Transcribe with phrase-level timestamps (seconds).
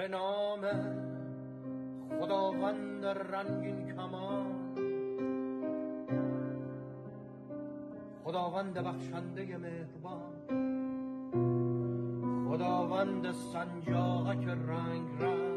[0.00, 0.60] به نام
[2.20, 4.46] خداوند رنگین کمان
[8.24, 10.32] خداوند بخشنده مهربان.
[12.48, 15.49] خداوند سنجاقک رنگ رنگ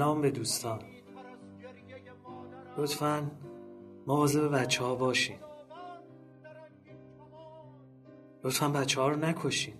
[0.00, 0.78] سلام به دوستان.
[2.78, 3.30] لطفا
[4.06, 5.36] مواظب بچه ها باشین.
[8.44, 9.74] لطفا بچه ها رو نکشین.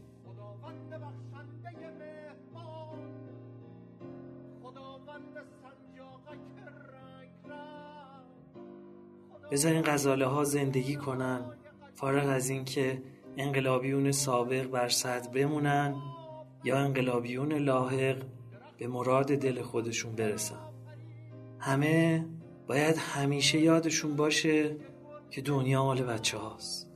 [9.51, 11.41] بذارین غزاله ها زندگی کنن.
[11.95, 13.03] فارغ از اینکه
[13.37, 15.95] انقلابیون سابق بر صد بمونن
[16.65, 18.23] یا انقلابیون لاحق
[18.81, 20.71] به مراد دل خودشون برسن.
[21.59, 22.27] همه
[22.69, 24.77] باید همیشه یادشون باشه
[25.31, 26.90] که دنیا مال بچه هاست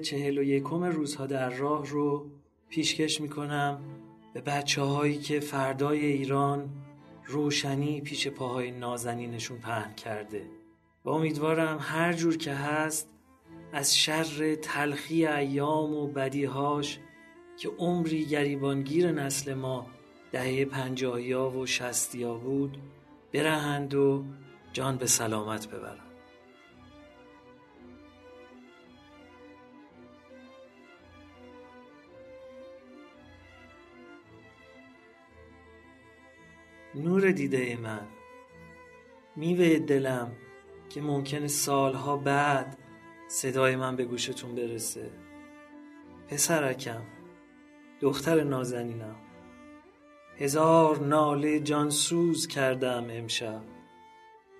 [0.00, 2.30] چهل و یکم روزها در راه رو
[2.68, 3.80] پیشکش می‌کنم
[4.34, 6.70] به بچه هایی که فردای ایران
[7.26, 10.42] روشنی پیش پاهای نازنینشون پهن کرده.
[11.04, 13.08] و امیدوارم هر جور که هست
[13.72, 16.98] از شر تلخی ایام و بدیهاش
[17.58, 19.86] که عمری گریبانگیر نسل ما
[20.32, 22.78] دهه پنجاهی و شستی بود
[23.32, 24.24] برهند و
[24.72, 26.09] جان به سلامت ببرند
[36.94, 38.06] نور دیده من.
[39.36, 40.32] میوه دلم
[40.88, 42.78] که ممکنه سالها بعد
[43.28, 45.10] صدای من به گوشتون برسه.
[46.28, 47.02] پسرکم
[48.00, 49.16] دختر نازنینم.
[50.38, 53.62] هزار ناله جانسوز کردم امشب.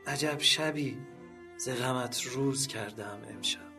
[0.07, 0.99] عجب شبی
[1.57, 3.70] ز غمت روز کردم امشب.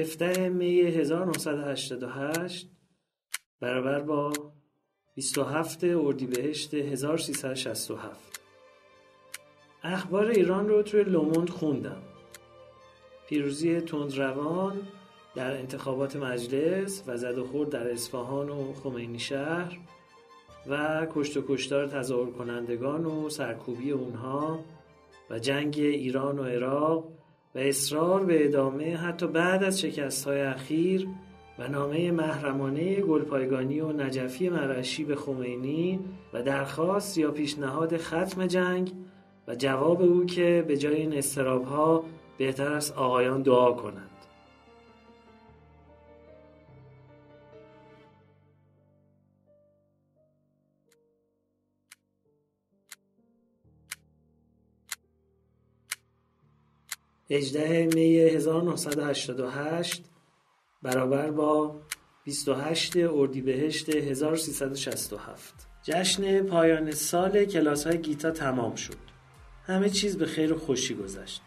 [0.00, 2.70] هفته می 1988
[3.60, 4.32] برابر با
[5.14, 8.40] 27 اردیبهشت 1367
[9.82, 12.02] اخبار ایران رو توی لوموند خوندم.
[13.28, 14.80] پیروزی تندروان
[15.34, 19.78] در انتخابات مجلس و زد و خورد در اصفهان و خمینی شهر
[20.66, 24.64] و کشت و کشتار تظاهر کنندگان و سرکوبی اونها
[25.30, 27.08] و جنگ ایران و عراق
[27.54, 31.08] و اصرار به ادامه حتی بعد از شکست های اخیر
[31.58, 36.00] و نامه محرمانه گلپایگانی و نجفی مرشی به خمینی
[36.32, 38.92] و درخواست یا پیشنهاد ختم جنگ
[39.48, 42.04] و جواب او که به جای این استراب ها
[42.38, 44.07] بهتر است آقایان دعا کنند.
[57.30, 60.04] 18 می 1988
[60.82, 61.76] برابر با
[62.24, 68.96] 28 اردیبهشت 1367 جشن پایان سال کلاس های گیتا تمام شد.
[69.66, 71.42] همه چیز به خیر و خوشی گذشت.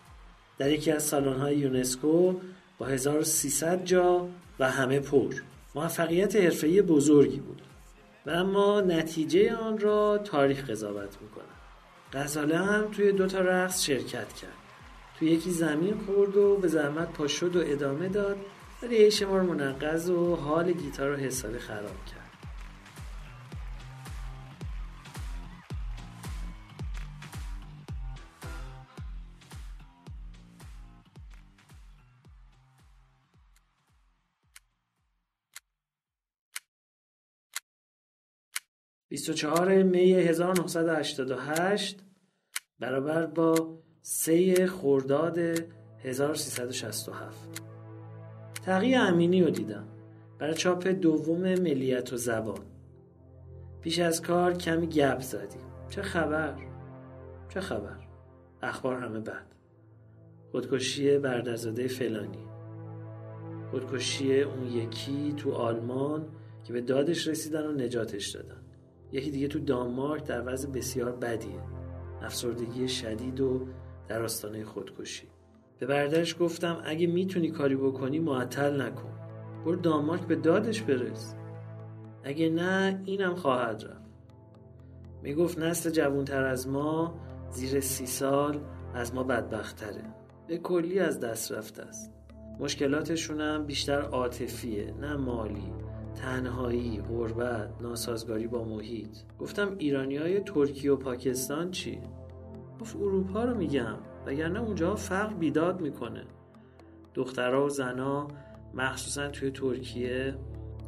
[0.57, 2.35] در یکی از سالن های یونسکو
[2.77, 4.27] با 1300 جا
[4.59, 5.35] و همه پر.
[5.75, 7.61] موفقیت حرفه‌ای بزرگی بود.
[8.25, 11.43] و اما نتیجه آن را تاریخ قضاوت می‌کنه
[12.13, 14.60] غزاله هم توی دو تا رقص شرکت کرد.
[15.21, 18.37] تو یکی زمین خورد و به زحمت پا شد و ادامه داد.
[18.83, 22.21] ولی یه شمار منقض و حال گیتار رو حسابی خراب کرد.
[39.35, 41.99] چهار می 1988
[42.79, 45.39] برابر با 3 خرداد
[46.03, 47.61] 1367
[48.65, 49.87] تقیی امینی رو دیدم.
[50.39, 52.59] برای چاپ دوم ملیت و زبان.
[53.81, 55.61] پیش از کار کمی گپ زدیم.
[55.89, 56.55] چه خبر؟
[57.49, 57.99] چه خبر؟
[58.61, 59.45] اخبار همه بد.
[60.51, 62.47] خودکشی بردرزاده فلانی.
[63.71, 66.25] خودکشی اون یکی تو آلمان
[66.63, 68.61] که به دادش رسیدن و نجاتش دادن.
[69.11, 71.61] یکی دیگه تو دانمارک در وضع بسیار بدیه.
[72.21, 73.67] افسردگی شدید و
[74.11, 75.27] در آستانه خودکشی.
[75.79, 79.13] به برادرش گفتم اگه می‌تونی کاری بکنی معطل نکن.
[79.65, 81.35] برو دانمارک به دادش برس.
[82.23, 84.11] اگه نه اینم خواهد رفت.
[85.23, 87.19] می‌گفت نسل جوانتر از ما
[87.51, 88.59] زیر سی سال
[88.93, 90.03] از ما بدبختره.
[90.47, 92.13] به کلی از دست رفته است.
[92.59, 95.73] مشکلاتشون هم بیشتر عاطفیه نه مالی.
[96.15, 99.17] تنهایی، غربت، ناسازگاری با محیط.
[99.39, 102.01] گفتم ایرانی های ترکیه و پاکستان چی؟
[102.81, 103.95] گفت اروپا رو میگم
[104.25, 106.23] وگرنه اونجا فقر بیداد می‌کنه.
[107.13, 108.27] دخترها و زنها
[108.73, 110.35] مخصوصا توی ترکیه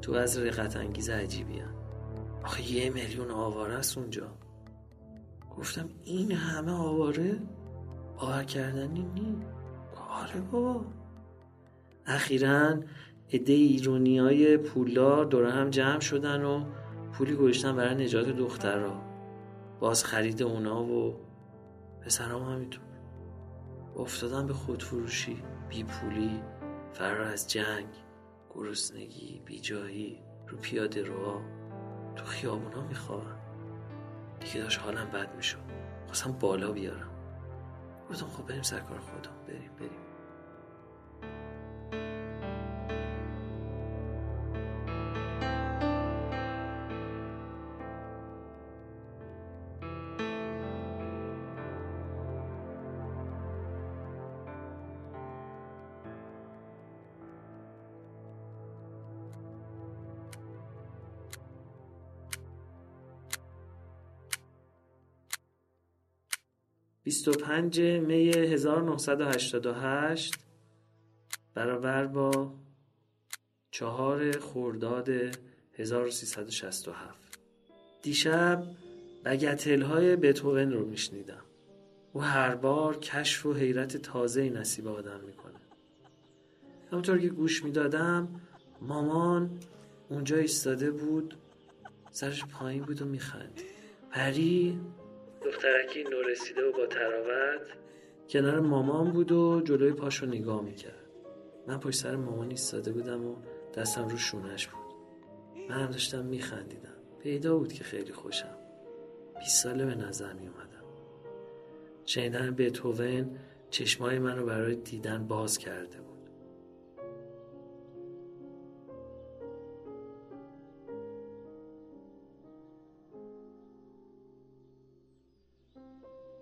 [0.02, 1.74] تو از رقت انگیز عجیبی هن.
[2.44, 4.28] آخه یه میلیون آواره است اونجا.
[5.58, 7.40] گفتم این همه آواره؟
[8.20, 9.38] باور کردنی نی.
[10.10, 10.86] آره بابا.
[12.06, 12.80] اخیرا
[13.34, 16.64] عده ایرونی های پولدار دور هم جمع شدن و
[17.14, 19.02] پولی گذاشتن برای نجات دخترها.
[19.80, 21.23] باز خرید اونا و
[22.06, 22.84] پسرام همینطور
[23.96, 26.44] افتادن به خودفروشی بی پولی
[26.94, 27.88] فرار از جنگ
[28.50, 31.42] گرسنگی بیجایی رو پیاده روها
[32.16, 33.38] تو خیابونا میخوابن.
[34.40, 35.60] دیگه داشت حالم بد می‌شد.
[36.06, 37.10] خواستم بالا بیارم.
[38.10, 40.03] گفتم خب بریم سرکار خودم بریم بریم.
[67.14, 70.36] 25 می 1988
[71.54, 72.54] برابر با
[73.72, 75.10] چهار خورداد
[75.74, 77.40] 1367
[78.02, 78.64] دیشب
[79.26, 81.44] بگتل های بتوون رو میشنیدم.
[82.14, 85.60] او هر بار کشف و حیرت تازه نصیب آدم می‌کنه.
[86.92, 88.42] همونطور که گوش می‌دادم
[88.82, 89.60] مامان
[90.10, 91.36] اونجا ایستاده بود
[92.12, 93.66] سرش پایین بود و میخندید.
[94.12, 94.80] پری
[95.46, 97.68] دخترکی نورسیده و با تراوت
[98.30, 101.10] کنار مامان بود و جلوی پاشو نگاه می‌کرد.
[101.68, 103.36] من پشت سر مامان ایستاده بودم و
[103.74, 104.94] دستم رو شونش بود.
[105.70, 106.90] من هم داشتم میخندیدم.
[107.20, 108.58] پیدا بود که خیلی خوشم.
[109.40, 110.84] 20 ساله به نظر می اومدم
[112.06, 113.40] شنیدن بتوون
[113.70, 116.03] چشمای منو برای دیدن باز کرده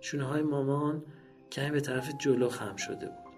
[0.02, 1.04] شونه های مامان
[1.52, 3.34] کمی به طرف جلو خم شده بود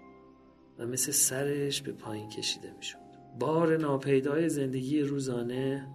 [0.79, 2.97] و مثل سرش به پایین کشیده می‌شد.
[3.39, 5.87] بار ناپیدای زندگی روزانه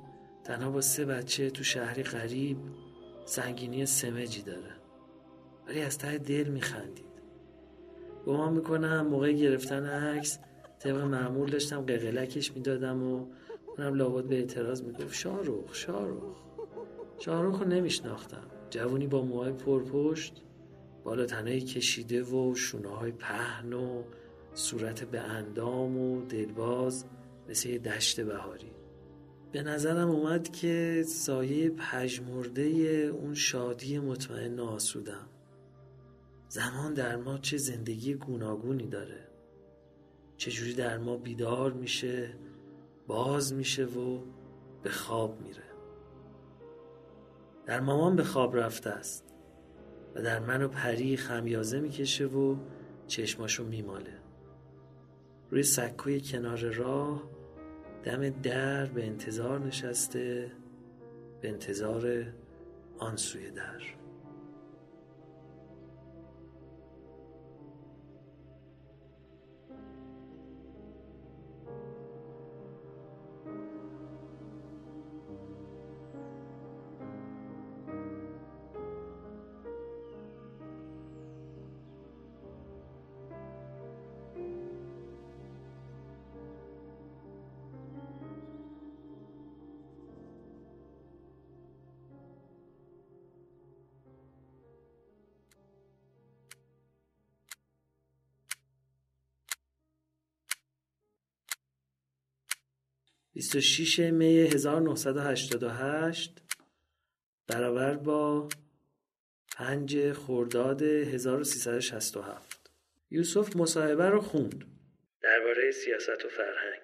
[0.45, 2.57] تنها با سه بچه تو شهری غریب
[3.25, 4.73] سنگینی سمجی داره.
[5.69, 7.11] ولی از ته دل میخندید.
[8.27, 10.39] گمان می‌کنم موقع گرفتن عکس
[10.79, 13.27] طبق معمول داشتم قلقلکش می‌دادم و
[13.79, 16.37] اونم لابد به اعتراض می‌گفت شاروخ شاروخ
[17.19, 18.43] شاروخ رو نمیشناختم.
[18.71, 20.43] جوونی با موهای پرپشت
[21.05, 24.03] بالا تنهی کشیده و شونه های پهن و
[24.55, 27.05] صورت به اندام و دلباز
[27.49, 28.73] مثل یه دشت بهاری.
[29.53, 32.63] به نظرم اومد که سایه پژمرده
[33.13, 35.29] اون شادی مطمئن آسودم.
[36.49, 39.29] زمان در ما چه زندگی گوناگونی داره.
[40.37, 42.35] چجوری در ما بیدار میشه
[43.07, 44.21] باز میشه و
[44.83, 45.63] به خواب میره.
[47.67, 49.30] در مامان به خواب رفته است.
[50.15, 52.57] و در من و پری خمیازه می‌کشه و
[53.07, 54.13] چشماشو میماله.
[55.51, 57.23] روی سکوی کنار راه
[58.05, 60.53] دم در به انتظار نشسته
[61.41, 62.27] به انتظار
[62.99, 64.00] آن سوی در.
[103.41, 106.43] 26 می 1988
[107.47, 108.49] برابر با
[109.57, 112.71] 5 خرداد 1367
[113.11, 114.65] یوسف مصاحبه رو خوند.
[115.23, 116.83] درباره سیاست و فرهنگ.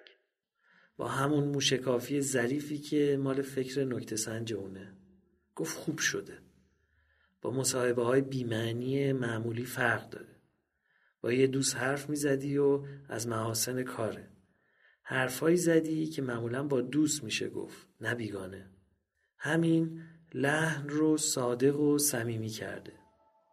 [0.97, 4.93] با همون موشکافی ظریفی که مال فکر نکته سنج اونه.
[5.55, 6.37] گفت خوب شده.
[7.41, 10.35] با مصاحبه های بیمعنی معمولی فرق داره.
[11.21, 14.36] با یه دوست حرف می‌زدی و از محاسن کاره.
[15.09, 18.69] حرفهایی زدی که معمولا با دوست میشه گفت نه بیگانه.
[19.37, 20.01] همین
[20.33, 22.93] لحن رو صادق و صمیمی کرده.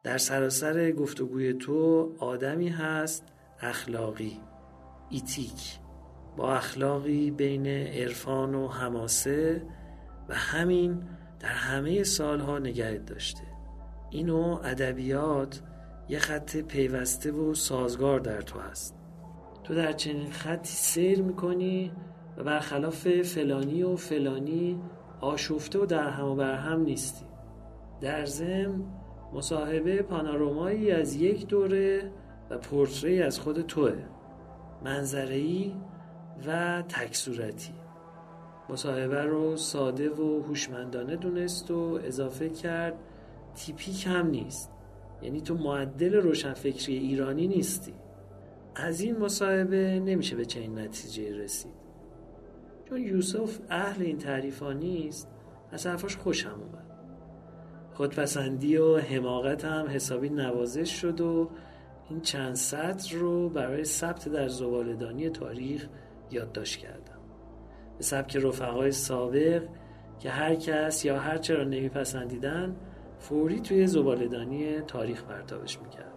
[0.04, 3.24] در سراسر گفتگوی تو آدمی هست
[3.60, 4.40] اخلاقی.
[5.10, 5.78] ایتیک.
[6.36, 9.62] با اخلاقی بین عرفان و حماسه
[10.28, 11.02] و همین
[11.40, 13.42] در همه سالها نگهت داشته.
[14.10, 15.62] اینو ادبیات
[16.08, 19.03] یه خط پیوسته و سازگار در تو هست.
[19.64, 21.92] تو در چنین خطی سیر می‌کنی
[22.36, 24.80] و برخلاف فلانی و فلانی
[25.20, 27.24] آشفته و در هم و بر هم نیستی.
[28.00, 28.84] در ضمن
[29.32, 32.10] مصاحبه پانارومایی از یک دوره
[32.50, 33.94] و پورتری از خود توه
[34.84, 35.74] منظری
[36.46, 37.72] و تکصورتی.
[38.68, 42.94] مصاحبه رو ساده و هوشمندانه دونست و اضافه کرد
[43.54, 44.70] تیپیک هم نیست.
[45.22, 47.92] یعنی تو معدل روشنفکری ایرانی نیستی.
[48.76, 51.74] از این مصاحبه نمیشه به چنین نتیجه رسید.
[52.88, 55.28] چون یوسف اهل این تعریفا نیست
[55.72, 56.84] از حرفاش خوشم اومد.
[57.92, 61.50] خودپسندی و حماقت هم حسابی نوازش شد و
[62.10, 65.88] این چند سطر رو برای ثبت در زبالدانی تاریخ
[66.30, 67.20] یادداشت کردم.
[67.98, 69.62] به سبک رفقای سابق
[70.18, 72.76] که هر کس یا هر چرا نمیپسندیدن
[73.18, 76.13] فوری توی زبالدانی تاریخ پرتابش می‌کرد.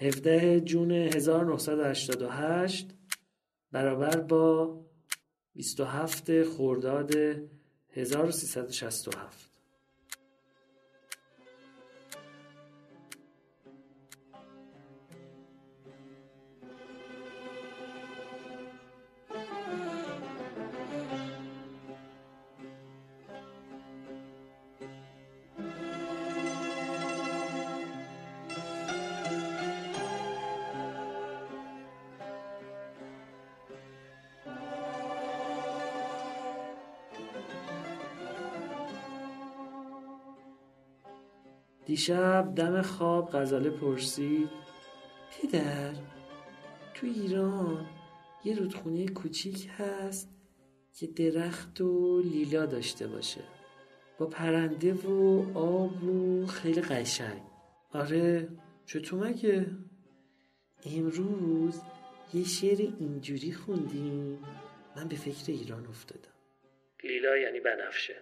[0.00, 2.86] 17 جون 1988
[3.72, 4.80] برابر با
[5.54, 7.14] 27 خرداد
[7.90, 9.49] 1367
[41.90, 44.48] دیشب دم خواب غزاله پرسید
[45.30, 45.92] پدر
[46.94, 47.86] تو ایران
[48.44, 50.28] یه رودخونه کوچیک هست
[50.92, 53.40] که درخت و لیلا داشته باشه.
[54.18, 57.42] با پرنده و آب و خیلی قشنگ.
[57.92, 58.48] آره
[58.86, 59.66] چطور مگه
[60.86, 61.80] امروز
[62.34, 64.38] یه شعر اینجوری خوندیم
[64.96, 66.34] من به فکر ایران افتادم.
[67.04, 68.16] لیلا یعنی بنفشه.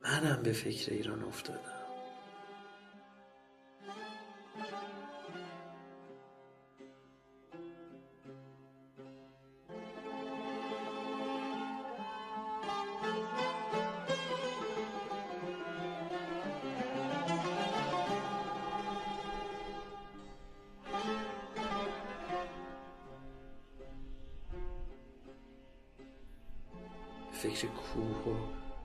[0.00, 1.77] منم به فکر ایران افتادم.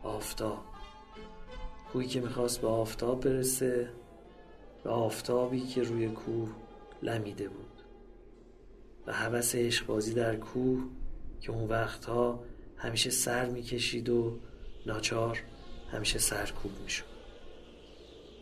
[0.03, 0.63] آفتاب.
[1.91, 3.89] کوهی که می‌خواست به آفتاب برسه
[4.85, 6.49] و آفتابی که روی کوه
[7.01, 7.81] لمیده بود.
[9.07, 10.83] و حوث عشقبازی در کوه
[11.41, 12.43] که اون وقتها
[12.77, 14.39] همیشه سر می‌کشید و
[14.85, 15.39] ناچار
[15.91, 17.05] همیشه سرکوب می‌شد.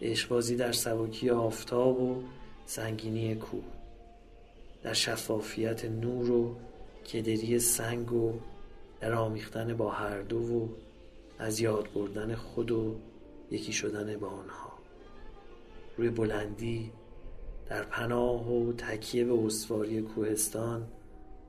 [0.01, 2.23] عشقبازی در سبکی آفتاب و
[2.65, 3.63] سنگینی کوه.
[4.83, 6.55] در شفافیت نور و
[7.13, 8.33] کدری سنگ و
[8.99, 10.67] در آمیختن با هر دو و
[11.41, 12.95] از یاد بردن خود و
[13.51, 14.71] یکی شدن با آنها.
[15.97, 16.91] روی بلندی
[17.69, 20.87] در پناه و تکیه به استواری کوهستان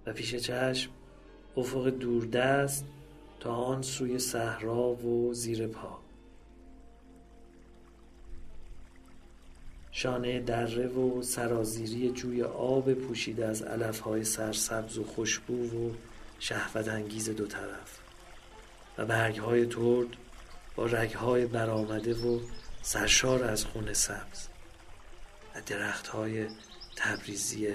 [0.06, 0.90] و پیش چشم
[1.56, 2.84] افق دوردست
[3.40, 5.98] تا آن سوی صحرا و زیر پا.
[9.90, 15.90] شانه دره و سرازیری جوی آب پوشیده از علفهای سرسبز و خوشبو و
[16.38, 18.01] شهوت انگیز دو طرف.
[19.02, 20.06] و برگ های ترد
[20.76, 22.40] با رگ های برآمده و
[22.82, 24.48] سرشار از خون سبز
[25.54, 26.46] و درخت های
[26.96, 27.68] تبریزی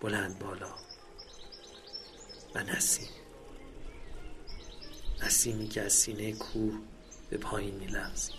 [0.00, 0.74] بلند بالا.
[2.54, 3.08] و نسیم.
[5.24, 6.74] نسیمی که از سینه کوه
[7.30, 8.34] به پایین میلغزید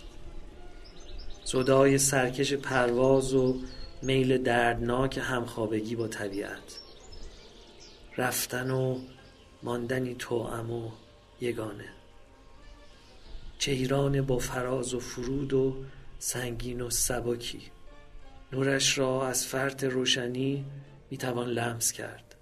[1.44, 3.60] صدای سرکش پرواز و
[4.02, 6.78] میل دردناک همخوابگی با طبیعت.
[8.16, 9.00] رفتن و
[9.62, 10.90] ماندنی توأم و
[11.40, 11.95] یگانه.
[13.58, 15.84] چهیران با فراز و فرود و
[16.18, 17.62] سنگین و سبکی.
[18.52, 20.64] نورش را از فرط روشنی
[21.10, 22.36] می‌توان لمس کرد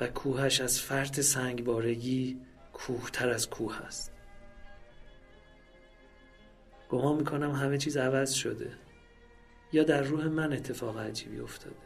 [0.00, 2.40] و کوهش از فرط سنگبارگی
[2.72, 4.12] کوهتر از کوه است.
[6.88, 8.72] گمان می‌کنم همه چیز عوض شده
[9.72, 11.76] یا در روح من اتفاق عجیبی افتاده.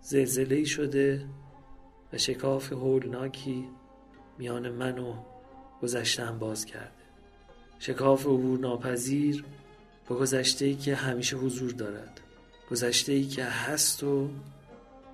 [0.00, 1.26] زلزله شده
[2.12, 3.68] و شکاف هولناکی
[4.38, 5.14] میان من و
[5.82, 7.03] گذشتم باز کرده.
[7.78, 9.44] شکاف عبور ناپذیر
[10.08, 12.20] با گذشته ای که همیشه حضور دارد.
[12.70, 14.30] گذشته ای که هست و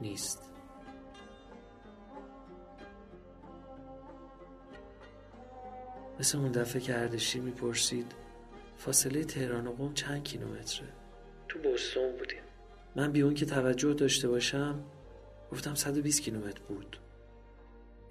[0.01, 0.43] نیست.
[6.21, 8.13] مثل اون دفعه که اردشیر می‌پرسید
[8.79, 10.89] فاصله تهران و قوم چند کیلومتره؟
[11.49, 12.43] تو بوستون بودیم.
[12.97, 14.81] من بی اون که توجه داشته باشم
[15.53, 16.97] گفتم 120 کیلومتر بود.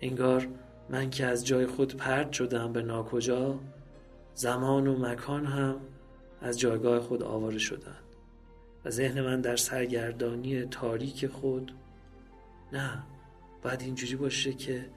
[0.01, 0.47] انگار
[0.89, 3.59] من که از جای خود پرد شدم به ناکجا
[4.39, 5.81] زمان و مکان هم
[6.41, 7.97] از جایگاه خود آواره شدن
[8.85, 11.71] و ذهن من در سرگردانی تاریک خود
[12.73, 13.03] نه
[13.63, 14.89] باید اینجوری باشه که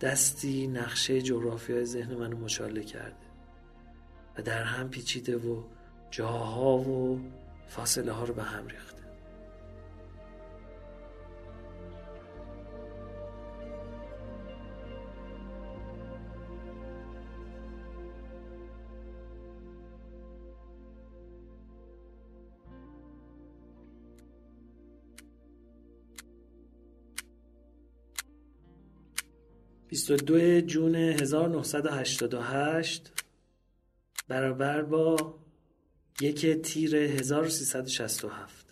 [0.00, 3.26] دستی نقشه جغرافیای ذهن منو مشاله کرده
[4.38, 5.62] و در هم پیچیده و
[6.10, 7.20] جاها و
[7.68, 8.97] فاصله ها رو به هم ریخته.
[30.08, 33.12] 22 جون 1988
[34.28, 35.34] برابر با
[36.20, 38.66] یک تیر 1367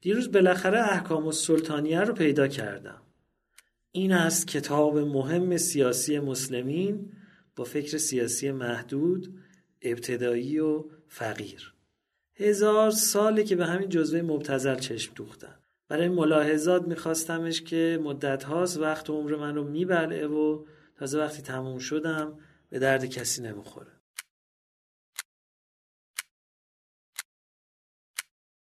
[0.00, 3.02] دیروز بالاخره احکام السلطانیه رو پیدا کردم.
[3.92, 7.12] این است کتاب مهم سیاسی مسلمین
[7.56, 9.34] با فکر سیاسی محدود
[9.82, 11.74] ابتدایی و فقیر.
[12.34, 18.78] هزار ساله که به همین جزوه مبتزل چشم دوختن برای ملاحظات میخواستمش که مدت هاست
[18.78, 20.64] وقت و عمر من رو میبلعه و
[20.96, 22.38] تازه وقتی تموم شدم
[22.70, 23.92] به درد کسی نمی‌خوره.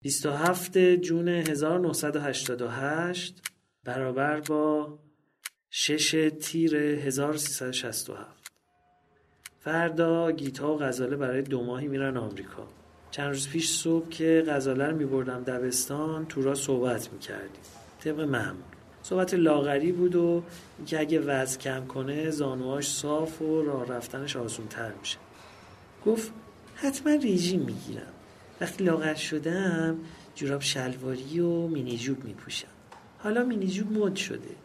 [0.01, 3.41] 27 جون 1988
[3.84, 4.99] برابر با
[5.69, 8.51] 6 تیر 1367
[9.60, 12.85] فردا گیتا و غزاله برای دو ماهی میرن آمریکا.
[13.15, 17.62] چند روز پیش صبح که غزاله رو میبردم دبستان تو را صحبت می‌کردیم.
[17.99, 18.63] طبق معمول.
[19.04, 20.43] صحبت لاغری بود و
[20.78, 25.17] اینکه اگه وزن کم کنه زانواش صاف و راه رفتنش آسون تر میشه.
[26.06, 26.32] گفت
[26.75, 28.13] حتما ریژیم می‌گیرم.
[28.62, 29.97] وقتی لاغر شدم
[30.36, 32.67] جوراب شلواری و مینی جوب میپوشم.
[33.19, 34.56] حالا مینی جوب مد شده.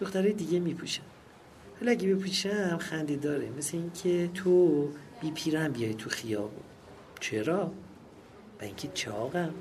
[0.00, 1.02] دختره دیگه میپوشم
[1.80, 4.88] حالا اگه بپوشم خنده داره مثل اینکه تو
[5.20, 6.64] بی پیرم بیای تو خیابون.
[7.20, 7.72] چرا؟
[8.64, 9.54] و اینکه چاقم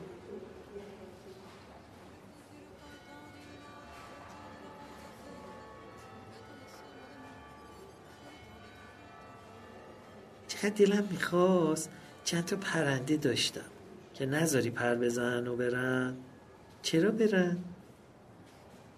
[10.47, 11.89] چقدر دلم می‌خواست
[12.23, 13.61] چند تا پرنده داشتم
[14.13, 16.17] که نذاری پر بزنن و برن.
[16.81, 17.57] چرا برن؟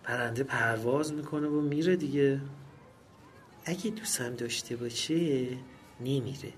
[0.04, 2.42] پرنده پرواز می‌کنه و میره دیگه.
[3.66, 5.48] اگه دوستم داشته باشه
[6.00, 6.54] نمیره.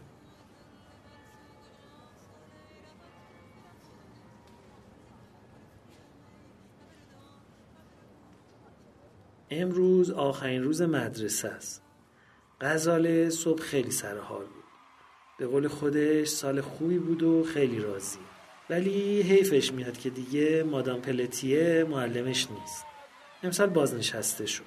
[9.52, 11.82] امروز آخرین روز مدرسه است.
[12.62, 14.64] غزاله صبح خیلی سر حال بود.
[15.40, 18.20] به قول خودش سال خوبی بود و خیلی راضی.
[18.70, 22.86] ولی حیفش میاد که دیگه مادام پلتیه معلمش نیست.
[23.44, 24.64] امسال بازنشسته شد.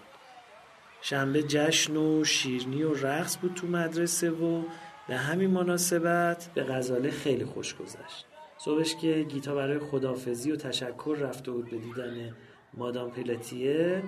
[1.02, 4.62] شنبه جشن و شیرنی و رقص بود تو مدرسه و
[5.08, 8.26] به همین مناسبت به غزاله خیلی خوش گذشت.
[8.58, 12.34] صبحش که گیتا برای خدافزی و تشکر رفته بود به دیدن
[12.74, 14.02] مادام پلتیه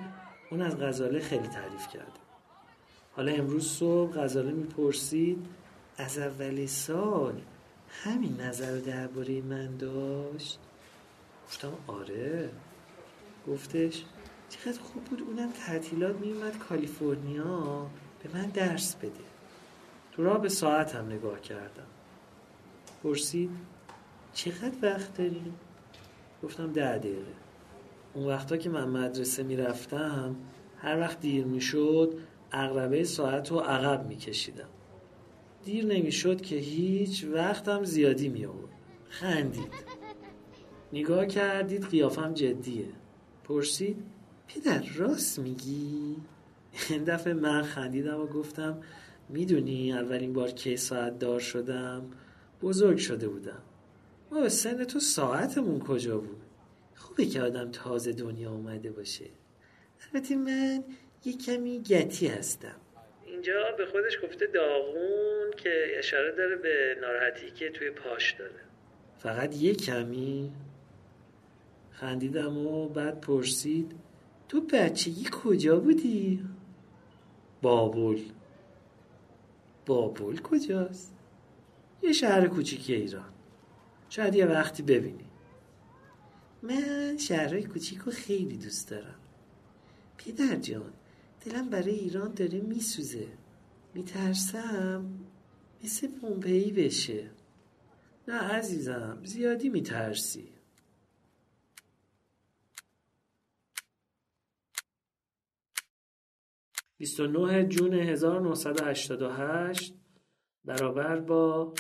[0.53, 2.21] اون از غزاله خیلی تعریف کرده.
[3.13, 5.47] حالا امروز صبح غزاله می‌پرسید
[5.97, 7.41] از اول سال
[7.89, 10.59] همین نظر درباره من داشت؟
[11.47, 12.51] گفتم آره.
[13.49, 14.05] گفتش
[14.49, 17.87] چقدر خوب بود اونم تعطیلات میومد کالیفرنیا
[18.23, 19.25] به من درس بده.
[20.13, 21.87] تو راه به ساعت هم نگاه کردم.
[23.03, 23.51] پرسید
[24.33, 25.55] چقدر وقت داریم؟
[26.43, 27.42] گفتم ده دقیقه.
[28.15, 30.37] اون وقتا که من مدرسه می‌رفتم
[30.79, 32.15] هر وقت دیر می‌شد
[32.53, 34.69] اقربه ساعت رو عقب میکشیدم.
[35.65, 38.73] دیر نمی‌شد که هیچ وقتم زیادی می آورد
[39.09, 39.73] خندید.
[40.93, 42.89] نگاه کردید قیافم جدیه.
[43.45, 43.97] پرسید
[44.49, 46.17] پدر راست میگی؟
[46.91, 48.79] این دفعه من خندیدم و گفتم
[49.29, 52.03] می‌دونی اولین بار که ساعت دار شدم؟
[52.63, 53.63] بزرگ شده بودم.
[54.33, 56.41] ما به سن تو ساعتمون کجا بود؟
[56.95, 59.25] خوبه که آدم تازه دنیا اومده باشه.
[60.15, 60.85] البته من
[61.25, 62.77] یه کمی گتی هستم.
[63.27, 68.61] اینجا به خودش گفته داغون که اشاره داره به ناراحتی که توی پاش داره.
[69.19, 70.53] فقط یه کمی.
[71.91, 73.93] خندیدم و بعد پرسید
[74.49, 76.45] تو بچگی کجا بودی؟
[77.63, 78.21] بابل.
[79.87, 81.15] بابل کجاست؟
[82.03, 83.33] یه شهر کوچیک ایران.
[84.09, 85.32] شاید یه وقتی ببینی.
[86.63, 89.19] من شهرهای کوچیک رو خیلی دوست دارم.
[90.19, 90.93] پدر جان
[91.45, 93.29] دلم برای ایران داره میسوزه.
[93.95, 95.19] میترسم
[95.85, 97.31] مثل پومپئی بشه.
[98.29, 100.53] نه عزیزم زیادی میترسی.
[107.03, 109.95] 29 جون 1988
[110.65, 111.75] برابر با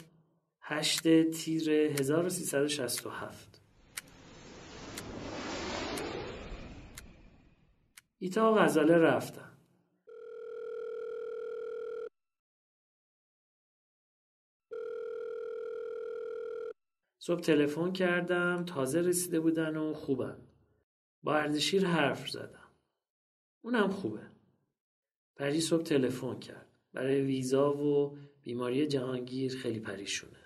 [0.60, 3.51] 8 تیر 1367
[8.22, 9.52] و غزاله رفتن.
[17.18, 20.36] صبح تلفن کردم تازه رسیده بودن و خوبن.
[21.22, 22.68] با اردشیر حرف زدم.
[23.62, 24.26] اونم خوبه.
[25.36, 26.66] پری صبح تلفن کرد.
[26.92, 30.38] برای ویزا و بیماری جهانگیر خیلی پریشونه.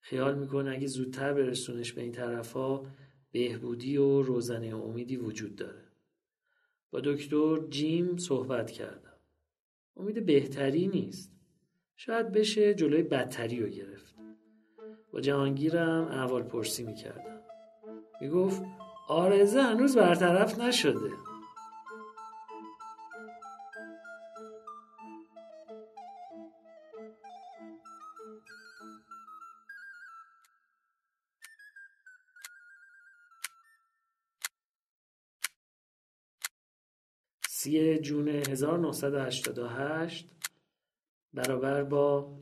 [0.00, 2.82] خیال می‌کنه اگه زودتر برسونش به این طرفا
[3.32, 5.91] بهبودی و روزنه امیدی وجود داره.
[6.92, 9.16] با دکتر جیم صحبت کردم.
[9.96, 11.32] امید بهتری نیست.
[11.96, 14.14] شاید بشه جلوی بدتری رو گرفت.
[15.12, 17.40] با جهانگیرم احوال پرسی می‌کردم.
[18.20, 18.62] می‌گفت
[19.08, 21.10] آرزه هنوز برطرف نشده.
[37.72, 40.28] سی جون 1988
[41.34, 42.38] برابر با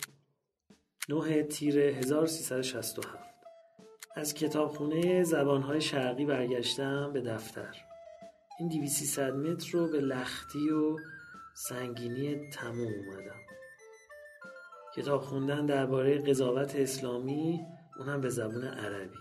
[1.08, 3.18] 9 تیر 1367
[4.16, 7.76] از کتابخونه زبانهای شرقی برگشتم به دفتر.
[8.58, 10.96] این 2300 متر رو به لختی و
[11.54, 13.40] سنگینی تموم اومدم.
[14.96, 17.60] کتاب خوندن درباره قضاوت اسلامی
[17.98, 19.18] اونم به زبون عربی.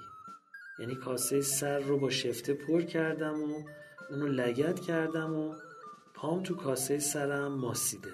[0.79, 3.63] یعنی کاسه سر رو با شفته پر کردم و
[4.09, 5.55] اونو لگت کردم و
[6.21, 8.13] پام تو کاسه سرم ماسیده.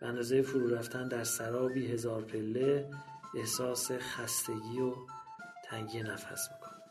[0.00, 2.90] به اندازه فرو رفتن در سرابی هزار پله
[3.36, 4.94] احساس خستگی و
[5.64, 6.82] تنگی نفس می‌کنم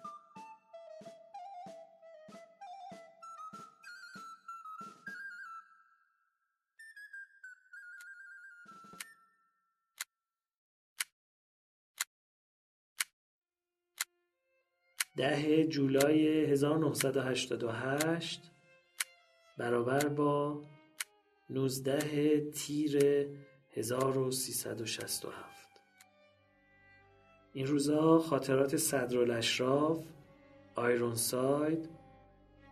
[15.18, 18.52] ده جولای 1988
[19.58, 20.64] برابر با
[21.50, 23.00] 19 تیر
[23.74, 25.68] 1367
[27.54, 30.06] این روزا خاطرات صدر الاشراف
[30.76, 31.90] آیرون ساید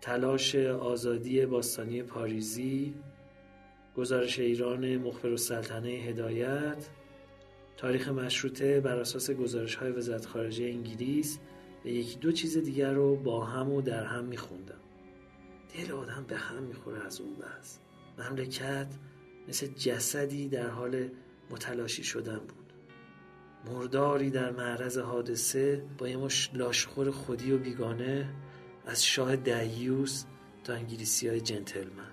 [0.02, 2.94] تلاش آزادی باستانی پاریزی
[3.98, 6.90] گزارش ایران مخبر و سلطنه هدایت
[7.78, 11.40] تاریخ مشروطه بر اساس گزارش های وزارت خارجه انگلیس
[11.86, 14.85] و یکی دو چیز دیگر رو با هم و در هم میخوندم.
[15.74, 17.78] دل آدم به هم می‌خوره از اون بحث.
[18.18, 18.88] مملکت
[19.48, 21.10] مثل جسدی در حال
[21.50, 22.74] متلاشی شدن بود.
[23.66, 28.30] مرداری در معرض حادثه با یه مش لاشخور خودی و بیگانه
[28.86, 30.24] از شاه دیوس
[30.64, 32.12] تا انگلیسی های جنتلمن.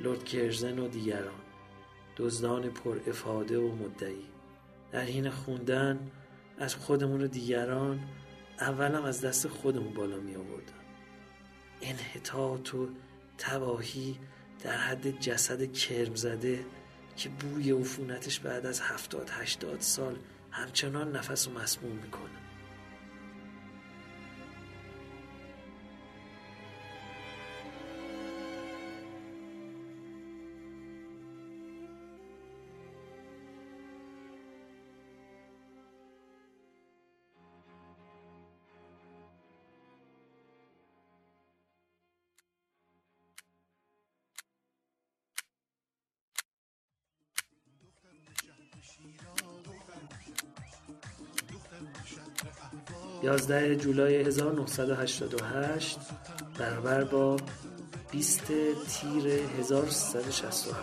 [0.00, 1.40] لورد کرزن و دیگران.
[2.16, 4.26] دزدان پر افاده و مدعی.
[4.92, 6.10] در حین خوندن
[6.58, 8.00] از خودمون و دیگران
[8.60, 10.85] اولم از دست خودمون بالا می آوردم
[11.82, 12.88] انحطاط و
[13.38, 14.18] تباهی
[14.62, 16.64] در حد جسد کرم زده
[17.16, 20.16] که بوی عفونتش بعد از هفتاد هشتاد سال
[20.50, 22.45] همچنان نفس و مسموم می‌کنه.
[53.26, 55.98] 11 جولای 1988
[56.58, 57.36] برابر با
[58.12, 58.42] 20
[58.88, 59.26] تیر
[59.58, 60.74] 1367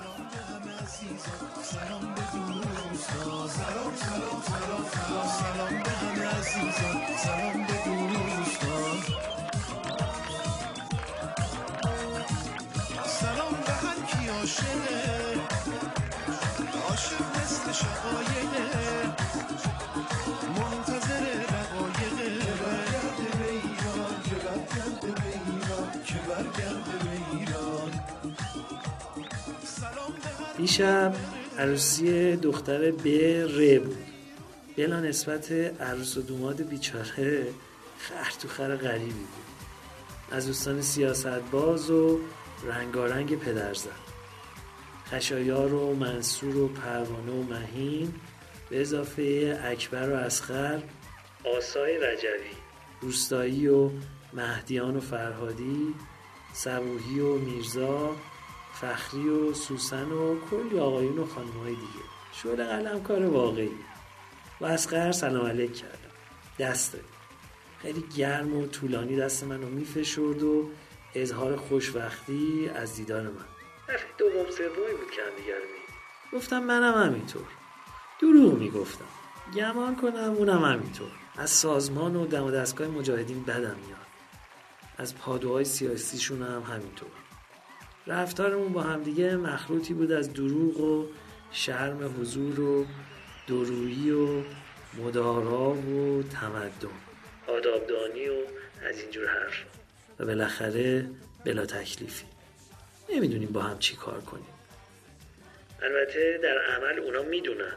[14.29, 15.41] عاشقه
[16.89, 18.82] عاشق مثل شقایقه
[30.63, 31.15] دیشب
[31.57, 33.97] عروسی دختر به ره بود.
[34.77, 37.47] بلا نسبت عروس و دوماد بیچاره
[37.97, 39.27] خر تو خر غریبی بود.
[40.31, 42.19] از دوستان سیاست باز و
[42.63, 43.89] رنگارنگ پدرزن.
[45.07, 48.13] خشایار و منصور و پروانه و مهین
[48.69, 50.81] به اضافه اکبر و اسخر
[51.57, 52.49] آسای رجوی
[53.01, 53.89] روستایی و
[54.33, 55.95] مهدیان و فرهادی
[56.53, 58.15] سبوهی و میرزا
[58.73, 62.03] فخری و سوسن و کلی آقایون و خانمهای دیگه.
[62.33, 63.71] شغل قلم کار واقعی.
[64.61, 66.11] و اسخر سلام علیک کردم.
[66.59, 66.99] دسته
[67.81, 70.69] خیلی گرم و طولانی دست منو میفشرد و
[71.15, 73.45] اظهار خوشوقتی از دیدار من.
[73.89, 75.57] دفعه دوم سومی بود که هم دیگر
[76.33, 77.45] گفتم منم همینطور.
[78.21, 79.05] دروغ می‌گفتم.
[79.55, 81.11] گمان کنم اونم همینطور.
[81.37, 84.07] از سازمان و دم و دستگاه مجاهدین بدم میاد.
[84.97, 87.09] از پادوهای سیاسیشون هم همینطور.
[88.07, 91.07] رفتارمون با همدیگه مخلوطی بود از دروغ و
[91.51, 92.85] شرم حضور و
[93.47, 94.43] درویی و
[94.93, 96.93] مدارا و تمدن.
[97.47, 98.35] آدابدانی و
[98.89, 99.63] از اینجور حرف.
[100.19, 101.09] و بالاخره
[101.45, 102.25] بلا تکلیفی.
[103.09, 104.47] نمی‌دونیم با هم چی کار کنیم.
[105.81, 107.75] البته در عمل اونا می‌دونن.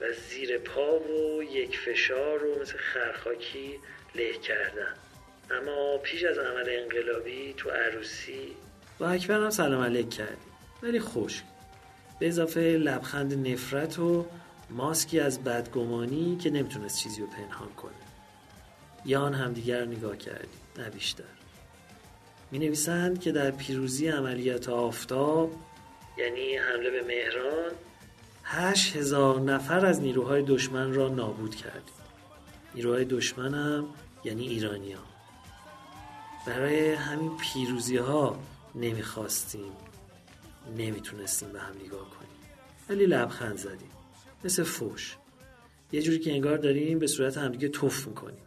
[0.00, 3.78] و زیر پا و یک فشار و مثل خرخاکی
[4.14, 4.94] له کردن.
[5.50, 8.56] اما پیش از عمل انقلابی تو عروسی
[9.02, 10.52] با اکبر هم سلام علیک کردیم.
[10.82, 11.42] ولی خوش.
[12.18, 14.26] به اضافه لبخند نفرت و
[14.70, 17.92] ماسکی از بدگمانی که نمی‌تونست چیزی رو پنهان کنه.
[19.04, 21.24] یا آن همدیگر نگاه کردیم نه بیشتر.
[22.50, 25.52] می نویسند که در پیروزی عملیات آفتاب
[26.18, 27.72] یعنی حمله به مهران
[28.44, 31.94] هشت هزار نفر از نیروهای دشمن را نابود کردیم.
[32.74, 33.86] نیروهای دشمن هم
[34.24, 34.96] یعنی ایرانی.
[36.46, 38.38] برای همین پیروزی ها
[38.74, 39.72] نمی‌خواستیم
[40.76, 42.28] نمی‌تونستیم به هم نگاه کنیم.
[42.88, 43.90] ولی لبخند زدیم
[44.44, 45.16] مثل فوش.
[45.92, 48.42] یه جوری که انگار داریم به صورت همدیگه توف می‌کنیم.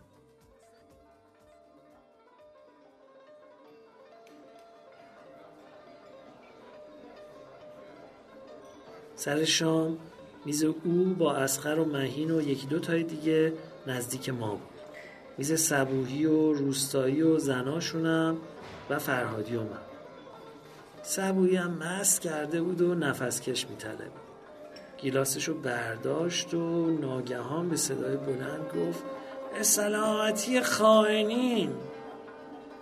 [9.15, 9.97] سر شام
[10.45, 13.53] میز او با اسخر و مهین و یکی دو تای دیگه
[13.87, 14.69] نزدیک ما بود.
[15.37, 18.37] میز صبوهی و روستایی و زناشونم
[18.89, 19.94] و فرهادی و من.
[21.07, 24.09] صبوهی هم مست کرده بود و نفس کش میتله
[24.97, 29.03] گیلاسشو برداشت و ناگهان به صدای بلند گفت
[29.57, 31.69] به سلامتی خائنین.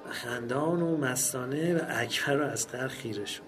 [0.08, 3.42] و خندان و مستانه و اکبر و اسقر خیره شد.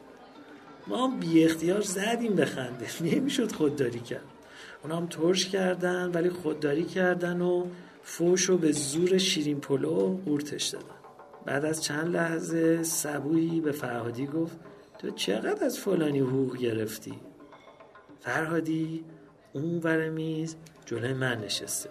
[0.87, 2.87] ما بی اختیار زدیم به خنده.
[3.15, 4.25] نمی‌شد خودداری کرد.
[4.83, 7.65] اونا هم ترش کردن ولی خودداری کردن و
[8.03, 10.94] فوش به زور شیرین پلو قورتش دادن.
[11.45, 14.57] بعد از چند لحظه سبویی به فرهادی گفت
[14.99, 17.13] تو چقدر از فلانی حقوق گرفتی؟
[18.19, 19.05] فرهادی
[19.53, 20.55] اون ور میز
[20.85, 21.89] جلوی من نشسته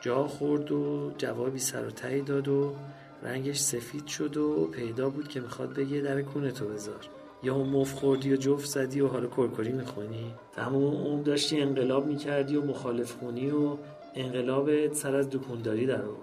[0.00, 2.74] جا خورد و جوابی سر و تایی داد و
[3.22, 7.08] رنگش سفید شد و پیدا بود که می‌خواد بگه در کونه تو بذار.
[7.42, 12.56] یا مف خوردی و جفت زدی و حالا کرکری می‌خونی؟ تمام اون داشتی انقلاب می‌کردی
[12.56, 13.76] و مخالف خونی و
[14.14, 16.16] انقلاب سر از دکونداری در رو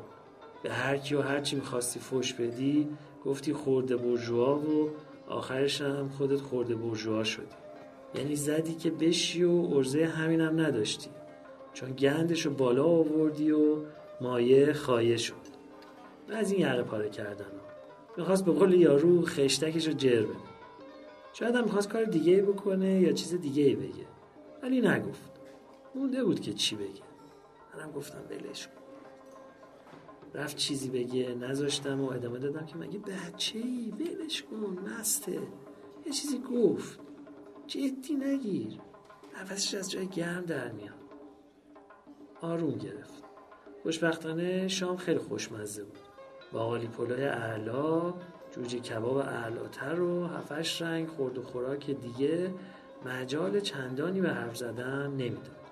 [0.65, 2.89] به هر کی و هر چی می‌خواستی فوش بدی
[3.25, 4.89] گفتی خورده برجوها و
[5.27, 7.45] آخرش هم خودت خورده برجوها شدی.
[8.15, 11.09] یعنی زدی که بشی و ارزه همینم نداشتی.
[11.73, 13.77] چون گندش رو بالا آوردی و
[14.21, 15.33] مایه خایه شد.
[16.29, 17.45] از این یقه پاره کردن
[18.17, 20.35] می‌خواست به قول یارو خشتکش رو جر بده.
[21.33, 24.05] شاید هم می‌خواست کار دیگه بکنه یا چیز دیگه بگه.
[24.63, 25.31] ولی نگفت.
[25.95, 27.01] مونده بود که چی بگه.
[27.75, 28.84] منم گفتم بلش کن.
[30.35, 35.39] رفت چیزی بگه نذاشتم و ادامه دادم که مگه بچه ای بلش کن مسته
[36.05, 36.99] یه چیزی گفت.
[37.67, 38.73] جدی نگیر.
[39.41, 40.93] نفسش از جای گرم در میاد.
[42.41, 43.23] آروم گرفت.
[43.83, 45.99] خوشبختانه شام خیلی خوشمزه بود.
[46.51, 48.13] باقالی پلوی اعلا
[48.51, 52.53] جوجه کباب اعلاتر و هفتش رنگ خورد و خوراک دیگه
[53.05, 55.65] مجال چندانی به حرف زدن نمی‌داد.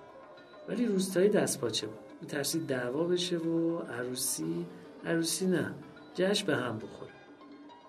[0.68, 2.03] ولی روستایی دست پاچه بود.
[2.24, 4.66] میترسید دعوا بشه و عروسی
[5.04, 5.74] عروسی نه
[6.14, 7.12] جشن به هم بخوره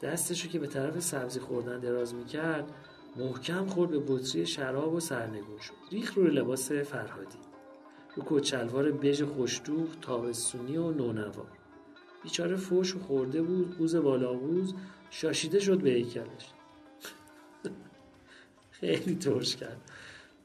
[0.01, 2.71] دستشو که به طرف سبزی خوردن دراز می‌کرد
[3.15, 7.37] محکم خورد به بطری شراب و سرنگون شد ریخ روی لباس فرهادی.
[8.15, 11.45] رو کچلوار بژ خوشدوخ تابستونی و نونوا.
[12.23, 14.73] بیچاره فوش و خورده بود قوز بالا قوز
[15.09, 16.47] شاشیده شد به هیکلش.
[18.79, 19.91] خیلی ترش کرد.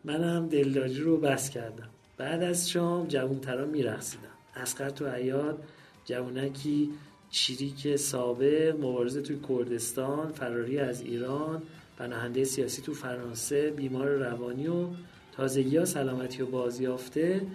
[0.05, 1.90] منم دلداری رو بس کردم.
[2.21, 5.63] بعد از شام جوونترا میرقصیدم اسقر تو عیاد
[6.05, 6.91] جوونکی
[7.31, 11.63] چیریک سابه مبارزه توی کردستان فراری از ایران
[11.99, 14.87] پناهنده سیاسی تو فرانسه بیمار روانی و
[15.33, 17.47] تازگی ها سلامتی و بازیافته.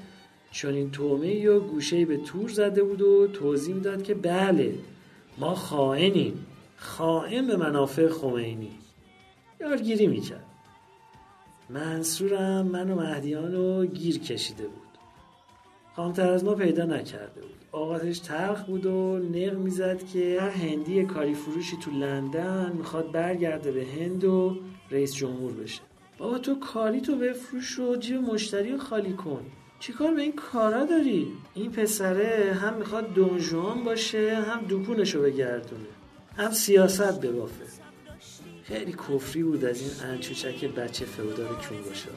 [0.52, 4.76] چون این تومه و گوشه به تور زده بود و توضیح می‌داد که بله
[5.38, 6.46] ما خائنیم.
[6.78, 8.72] خائن به منافع خمینی.
[9.62, 10.45] یارگیری می‌کرد.
[11.70, 14.82] منصورم من و مهدیان رو گیر کشیده بود.
[15.96, 17.56] خامتر از ما پیدا نکرده بود.
[17.72, 23.86] آقاتش تلخ بود و نق می‌زد که هندی کاری فروشی تو لندن می‌خواد برگرده به
[23.86, 24.58] هند و
[24.92, 25.82] رئیس جمهور بشه.
[26.18, 29.46] بابا تو کاری تو بفروش و جیب مشتری رو خالی کن.
[29.80, 35.86] چیکار به این کارا داری؟ این پسره هم می‌خواد دونجوان باشه هم دوپونشو بگردونه.
[36.38, 37.85] هم سیاست ببافه.
[38.68, 42.10] خیلی کفری بود از این انچوچک بچه فودال کون باشه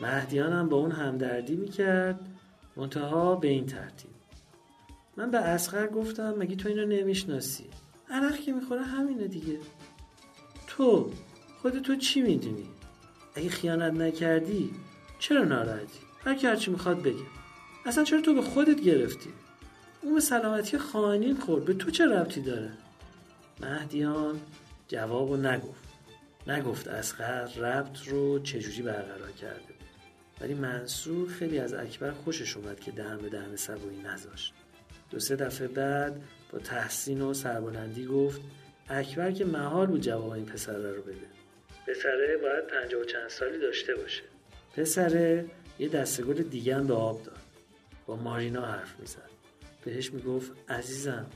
[0.00, 2.20] مهدیانم با اون همدردی می‌کرد
[2.76, 4.10] منتها به این ترتیب.
[5.16, 7.64] من به اسقر گفتم مگه تو اینو نمی‌شناسی؟
[8.10, 9.58] عرق که می‌خوره همینه دیگه.
[10.66, 11.12] تو
[11.62, 12.66] خود تو چی می‌دونی؟
[13.34, 14.70] اگه خیانت نکردی
[15.18, 17.24] چرا ناراحتی؟ هر کی هرچی می‌خواد بگه.
[17.86, 19.30] اصلا چرا تو به خودت گرفتی؟
[20.02, 21.64] اون به سلامتی خانین خورد.
[21.64, 22.70] به تو چه ربطی داره؟
[23.60, 24.40] مهدیان
[24.88, 25.90] جوابو نگفت.
[26.46, 29.74] نگفت اسقر ربط رو چجوری برقرار کرده.
[30.40, 34.54] ولی منصور خیلی از اکبر خوشش اومد که دهن به دهن سبویی نذاشت.
[35.10, 38.40] دو سه دفعه بعد با تحسین و سربلندی گفت
[38.88, 41.26] اکبر که محال بود جواب این پسره رو بده.
[41.86, 44.22] پسره باید پنجاه و چند سالی داشته باشه.
[44.76, 45.46] پسره
[45.78, 47.38] یه دستگل دیگه هم به آب داد.
[48.06, 49.30] با مارینا حرف می‌زد.
[49.84, 51.26] بهش می‌گفت عزیزم.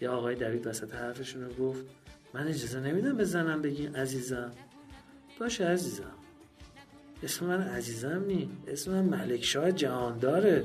[0.00, 1.84] یه آقای دوید وسط حرفشون رو گفت
[2.34, 4.52] من اجازه نمیدم به زنم بگی عزیزم.
[5.40, 6.14] باشه عزیزم.
[7.22, 8.50] اسم من عزیزم نی.
[8.66, 10.64] اسم من ملک شاه جهانداره.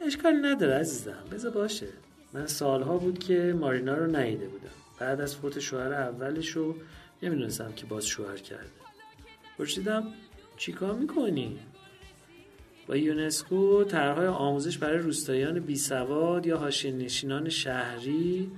[0.00, 1.24] اشکالی نداره عزیزم.
[1.32, 1.86] بذار باشه.
[2.36, 4.70] من سالها بود که مارینا رو ندیده بودم.
[4.98, 6.74] بعد از فوت شوهر اولش رو
[7.22, 8.70] نمی‌دونستم که باز شوهر کرده.
[9.58, 10.04] پرسیدم
[10.56, 11.58] چیکار می‌کنی؟
[12.86, 18.50] با یونسکو طرحهای آموزش برای روستاییان بی سواد یا حاشیه نشینان شهری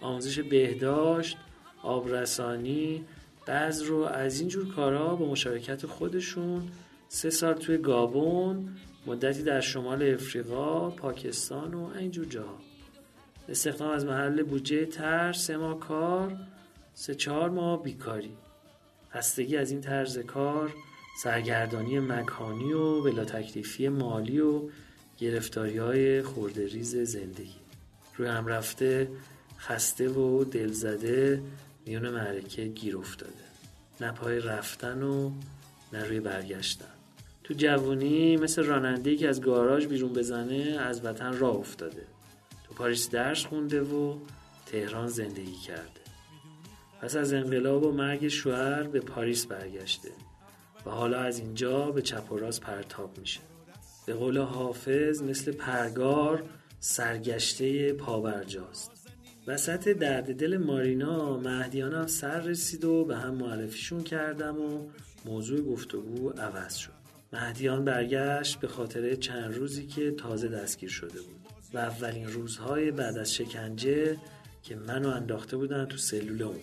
[0.00, 1.36] آموزش بهداشت
[1.82, 3.04] آبرسانی
[3.46, 6.62] بعض رو از اینجور کارها با مشارکت خودشون
[7.08, 12.71] سه سال توی گابون مدتی در شمال افریقا پاکستان و اینجور جاها.
[13.48, 16.36] استخدام از محل بودجه تر سه ماه کار
[16.94, 18.36] سه چهار ماه بیکاری.
[19.10, 20.72] هستگی از این طرز کار
[21.22, 24.62] سرگردانی مکانی و بلا تکلیفی مالی و
[25.18, 27.60] گرفتاری های خوردریز زندگی.
[28.16, 29.08] روی هم رفته
[29.58, 31.42] خسته و دلزده
[31.86, 33.32] میون معرکه گیر افتاده.
[34.00, 35.30] نه پای رفتن و
[35.92, 36.86] نه روی برگشتن.
[37.44, 42.11] تو جوونی مثل راننده که از گاراژ بیرون بزنه از وطن راه افتاده.
[42.72, 44.16] تو پاریس درس خونده و
[44.66, 46.00] تهران زندگی کرده.
[47.00, 50.08] پس از انقلاب و مرگ شوهر به پاریس برگشته
[50.86, 53.40] و حالا از اینجا به چپ و راست پرتاب میشه.
[54.06, 56.44] به قول حافظ مثل پرگار
[56.80, 58.90] سرگشته پابرجاست.
[59.46, 64.88] وسط درد دل مارینا مهدیان هم سر رسید و به هم معرفیشون کردم و
[65.24, 66.92] موضوع گفتگو عوض شد.
[67.32, 71.41] مهدیان برگشت به خاطر چند روزی که تازه دستگیر شده بود.
[71.74, 74.18] و اولین روزهای بعد از شکنجه
[74.62, 76.60] که منو انداخته بودن تو سلول اون.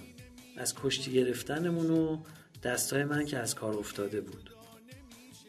[0.57, 2.17] از کشتی گرفتنمون و
[2.63, 4.49] دستای من که از کار افتاده بود.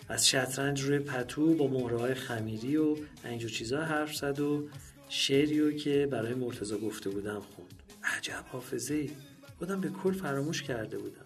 [0.08, 4.68] از شطرنج روی پتو با مهره خمیری و اینجور چیزا حرف زد و
[5.08, 7.82] شعریو که برای مرتزا گفته بودم خوند.
[8.04, 9.10] عجب حافظه ای.
[9.58, 11.24] خودم به کل فراموش کرده بودم.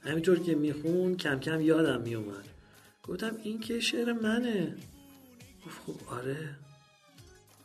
[0.00, 2.44] همینطور که میخون کم کم یادم میومد.
[3.02, 4.76] گفتم این که شعر منه.
[5.66, 6.63] گفت خب آره.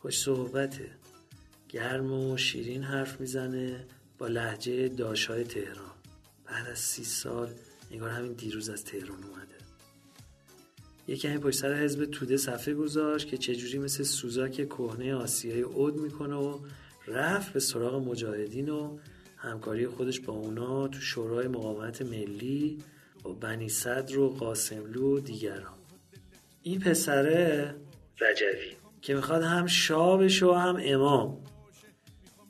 [0.00, 0.90] خوش صحبته.
[1.68, 3.86] گرم و شیرین حرف می‌زنه
[4.18, 5.94] با لحجه داشای تهران.
[6.44, 7.50] بعد از سی سال
[7.90, 9.54] انگار همین دیروز از تهران اومده.
[11.08, 16.00] یه کمی پشت سر حزب توده صفحه گذاشت که چجوری مثل سوزاک کهنه آسیای عود
[16.00, 16.58] می‌کنه و
[17.06, 18.98] رفت به سراغ مجاهدین و
[19.36, 22.78] همکاری خودش با اونا تو شورای مقاومت ملی
[23.22, 25.78] با بنی صدر و قاسملو و دیگران.
[26.62, 27.74] این پسره
[28.20, 28.79] رجوی.
[29.02, 31.38] که می‌خواد هم شاه بشه و هم امام.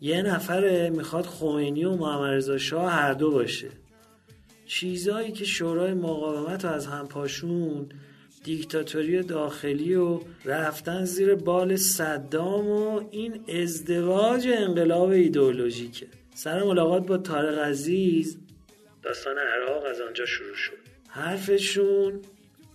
[0.01, 3.69] یه نفره می‌خواد خمینی و محمد رضا شاه هر دو باشه.
[4.67, 7.89] چیزایی که شورای مقاومت از هم پاشون
[8.45, 16.07] دیکتاتوری داخلی و رفتن زیر بال صدام و این ازدواج انقلاب ایدئولوژیکه.
[16.35, 18.39] سر ملاقات با طارق عزیز.
[19.03, 20.79] داستان عراق از آنجا شروع شد.
[21.09, 22.21] حرفشون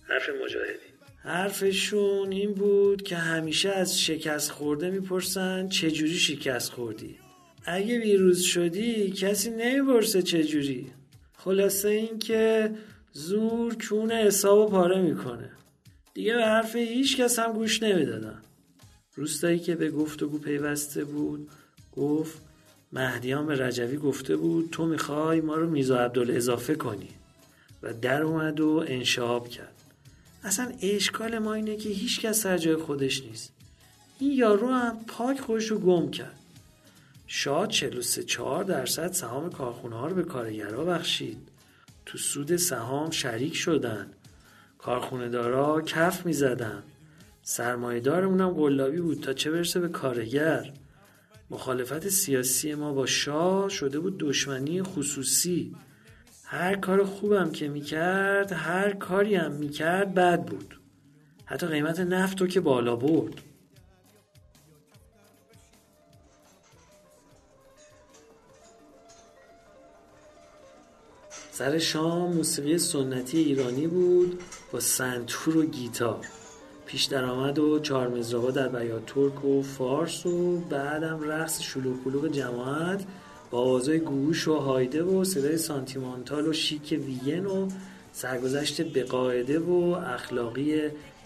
[0.02, 0.85] حرف مجاهدی.
[1.26, 7.16] حرفشون این بود که همیشه از شکست خورده می‌پرسن چجوری شکست خوردی.
[7.64, 10.86] اگه ویروس شدی کسی نمی‌پرسه چجوری.
[11.38, 12.70] خلاصه این که
[13.12, 15.50] زور کون حساب پاره می‌کنه.
[16.14, 18.42] دیگه به حرف هیچ کس هم گوش نمی‌دادن.
[19.14, 21.48] روستایی که به گفتگو پیوسته بود
[21.96, 22.42] گفت
[22.92, 27.08] مهدیان به رجوی گفته بود تو می‌خوای ما رو میزا عبدال اضافه کنی.
[27.82, 29.75] و در اومد و انشاب کرد.
[30.46, 33.52] اصلا اشکال ما اینه که هیچ کس سر جای خودش نیست.
[34.18, 36.38] این یارو هم پاک خودش رو گم کرد.
[37.26, 41.48] شاه 43 4 درصد سهام کارخونه ها رو به کارگرها بخشید.
[42.06, 44.10] تو سود سهام شریک شدن.
[44.78, 46.82] کارخونه دارا کف می زدن
[47.42, 50.72] سرمایه دارمونم قلابی بود تا چه برسه به کارگر.
[51.50, 55.76] مخالفت سیاسی ما با شاه شده بود دشمنی خصوصی.
[56.48, 60.80] هر کار خوبم که می‌کرد هر کاری هم می‌کرد بد بود.
[61.44, 63.34] حتی قیمت نفت رو که بالا برد.
[71.50, 74.42] سر شام موسیقی سنتی ایرانی بود
[74.72, 76.26] با سنتور و گیتار.
[76.86, 82.28] پیش درآمد و چهار مزرابا در بیات ترک و فارس و بعدم رقص شلوغ پلوغ
[82.28, 83.04] جماعت
[83.50, 87.68] با گوش و هایده و صدای سانتیمانتال و شیک ویگن و
[88.12, 89.72] سرگذشت بقاعده و
[90.06, 90.80] اخلاقی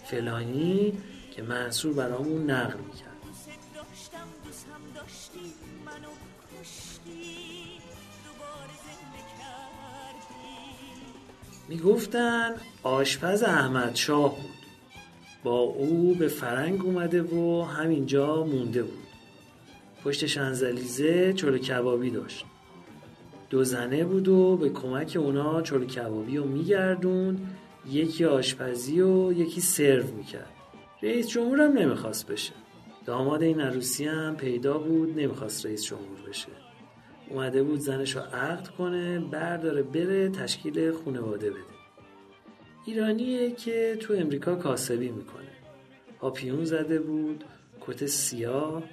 [0.05, 0.97] فلانی
[1.31, 3.11] که منصور برامون نقل می‌کرد.
[11.69, 14.51] می‌گفتن آشپز احمد شاه بود.
[15.43, 19.10] با او به فرنگ اومده و همینجا مونده بود.
[20.03, 22.45] پشت شنزلیزه چلو کبابی داشت.
[23.49, 27.39] دو زنه بود و به کمک اونا چلو کبابی رو میگردون
[27.89, 30.49] یکی آشپزی و یکی سرو می‌کرد.
[31.03, 32.53] رئیس جمهورم نمی‌خواست بشه.
[33.05, 36.47] داماد این عروسی هم پیدا بود نمی‌خواست رئیس جمهور بشه.
[37.29, 41.59] اومده بود زنش رو عقد کنه برداره بره تشکیل خانواده بده.
[42.85, 45.51] ایرانیه که تو امریکا کاسبی می‌کنه.
[46.19, 47.43] پاپیون زده بود
[47.81, 48.83] کت سیاه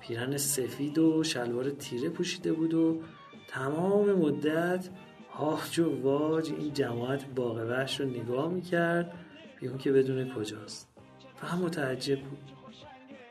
[0.00, 3.00] پیرن سفید و شلوار تیره پوشیده بود و
[3.48, 4.88] تمام مدت
[5.30, 9.14] هاج و واج این جماعت باغ وحش رو نگاه می‌کرد
[9.60, 10.88] بیون که بدون کجاست.
[11.36, 12.38] فهم متعجب بود.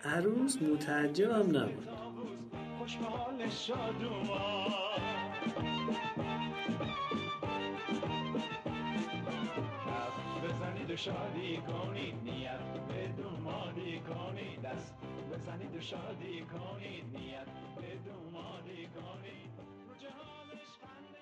[0.03, 1.87] عروس متعجب هم نبود.
[10.89, 12.16] و شادی کنید.
[15.89, 19.51] شادی کنید نیت به دومادی کنید.
[19.87, 19.95] رو
[20.81, 21.19] خنده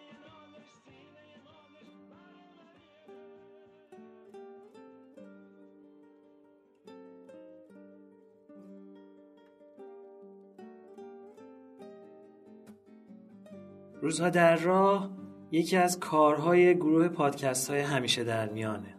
[14.02, 15.10] روزها در راه
[15.52, 18.96] یکی از کارهای گروه پادکست های همیشه در میانه.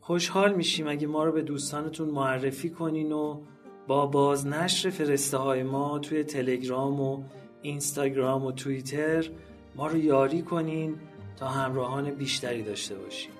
[0.00, 3.42] خوشحال میشیم اگه ما رو به دوستانتون معرفی کنین و
[3.90, 7.22] با بازنشر فرسته های ما توی تلگرام و
[7.62, 9.30] اینستاگرام و توییتر
[9.74, 10.94] ما رو یاری کنین
[11.36, 13.30] تا همراهان بیشتری داشته باشیم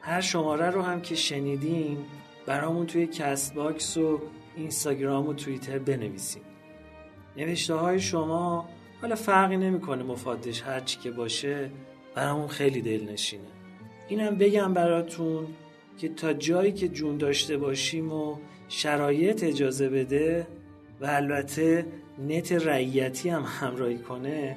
[0.00, 1.98] هر شماره رو هم که شنیدین
[2.46, 4.20] برامون توی Castbox و
[4.56, 6.42] اینستاگرام و توییتر بنویسین.
[7.36, 8.68] نوشته های شما
[9.00, 11.70] حالا فرقی نمی‌کنه مفادش هر چی که باشه
[12.14, 13.48] برامون خیلی دلنشینه.
[14.08, 15.46] اینم بگم براتون
[15.98, 18.36] که تا جایی که جون داشته باشیم و
[18.68, 20.46] شرایط اجازه بده
[21.00, 21.86] و البته
[22.18, 24.56] نت رعیتی هم همراهی کنه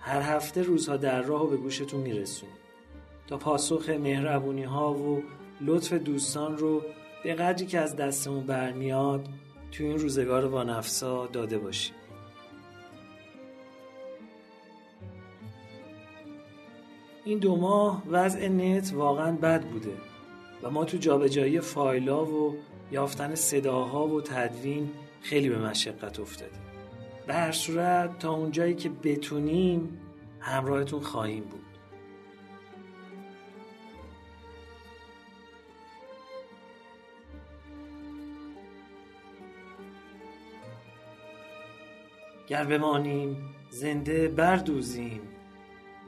[0.00, 2.54] هر هفته روزها در راه و به گوشتون میرسونیم.
[3.26, 5.22] تا پاسخ مهربونی ها و
[5.60, 6.82] لطف دوستان رو
[7.24, 9.28] به قدری که از دستمون برمیاد
[9.72, 11.94] تو این روزگار با نفسا داده باشیم.
[17.24, 19.92] این دو ماه وضع نت واقعا بد بوده
[20.62, 22.56] و ما تو جابجایی فایلا و
[22.92, 24.90] یافتن صداها و تدوین
[25.20, 26.60] خیلی به مشقت افتادیم
[27.26, 30.00] به هر صورت تا اونجایی که بتونیم
[30.40, 31.60] همراهتون خواهیم بود.
[42.48, 45.20] گر بمانیم زنده بردوزیم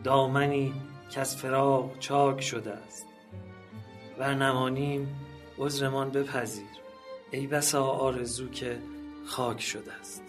[0.05, 0.75] دامنی
[1.11, 3.07] که از فراق چاک شده است.
[4.19, 5.24] ور نمانیم
[5.59, 6.67] عذرمان بپذیر.
[7.31, 8.79] ای بسا آرزو که
[9.27, 10.24] خاک شده است.